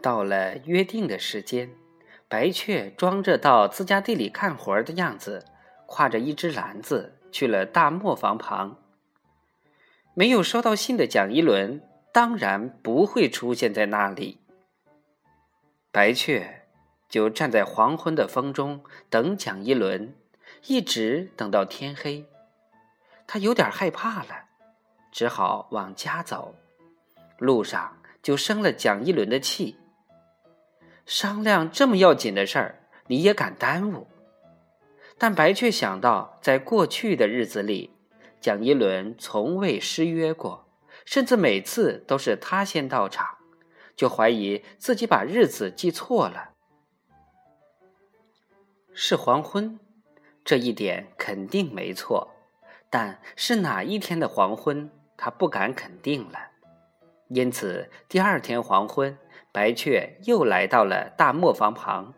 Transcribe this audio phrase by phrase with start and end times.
[0.00, 1.70] 到了约定的时间，
[2.28, 5.44] 白雀装着到自家地里干活的样子，
[5.86, 8.78] 挎着一只篮子去了大磨坊旁。
[10.14, 11.80] 没有收到信的蒋一伦
[12.12, 14.40] 当然不会出现在那里。
[15.90, 16.66] 白雀
[17.08, 20.14] 就站在黄昏的风中等蒋一伦，
[20.66, 22.26] 一直等到天黑。
[23.26, 24.46] 他有点害怕了，
[25.10, 26.54] 只好往家走。
[27.38, 29.76] 路上就生了蒋一伦的气。
[31.08, 34.06] 商量这么要紧的事儿，你也敢耽误？
[35.16, 37.96] 但白雀想到，在过去的日子里，
[38.42, 40.68] 蒋一伦从未失约过，
[41.06, 43.26] 甚至每次都是他先到场，
[43.96, 46.50] 就怀疑自己把日子记错了。
[48.92, 49.80] 是黄昏，
[50.44, 52.28] 这一点肯定没错，
[52.90, 56.38] 但是哪一天的黄昏，他不敢肯定了。
[57.28, 59.16] 因此，第二天黄昏。
[59.58, 62.14] 白雀又来到了大磨坊旁，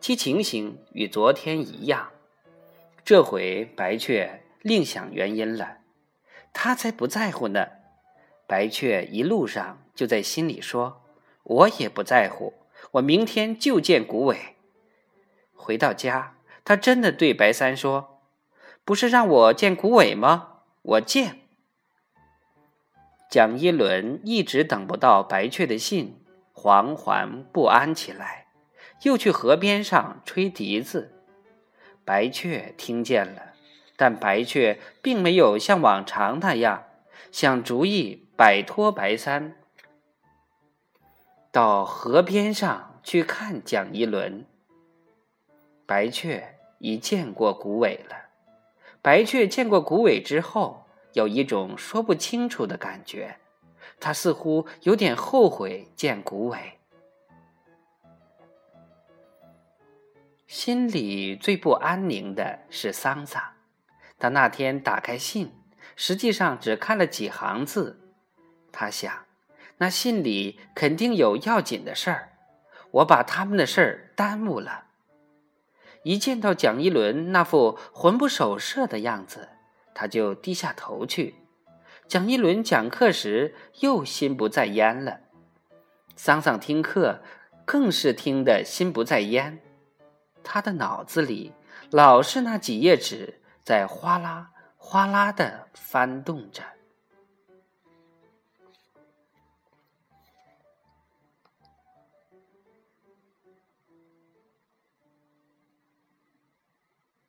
[0.00, 2.12] 其情形与昨天一样。
[3.04, 5.78] 这回白雀另想原因了，
[6.52, 7.66] 他才不在乎呢。
[8.46, 11.02] 白雀一路上就在心里说
[11.42, 12.54] ：“我也不在乎，
[12.92, 14.54] 我明天就见古伟。”
[15.52, 18.22] 回到家，他真的对白三说
[18.86, 20.60] ：“不是让我见古伟吗？
[20.82, 21.40] 我见。”
[23.28, 26.16] 蒋一伦一直等不到白雀的信。
[26.54, 28.46] 惶惶不安起来，
[29.02, 31.12] 又去河边上吹笛子。
[32.04, 33.54] 白雀听见了，
[33.96, 36.84] 但白雀并没有像往常那样
[37.30, 39.56] 想主意摆脱白三，
[41.52, 44.44] 到河边上去看蒋一伦。
[45.86, 48.28] 白雀已见过古伟了。
[49.02, 53.39] 白雀见过古伟之后，有一种说不清楚的感觉。
[54.00, 56.78] 他似乎有点后悔见古伟，
[60.46, 63.42] 心里最不安宁的是桑桑。
[64.18, 65.52] 他那天打开信，
[65.96, 68.00] 实际上只看了几行字。
[68.72, 69.26] 他想，
[69.78, 72.32] 那信里肯定有要紧的事儿，
[72.90, 74.86] 我把他们的事儿耽误了。
[76.04, 79.50] 一见到蒋一伦那副魂不守舍的样子，
[79.94, 81.39] 他就低下头去。
[82.10, 85.20] 蒋一伦讲课时又心不在焉了，
[86.16, 87.22] 桑桑听课
[87.64, 89.60] 更是听得心不在焉，
[90.42, 91.52] 他的脑子里
[91.92, 96.64] 老是那几页纸在哗啦哗啦的翻动着。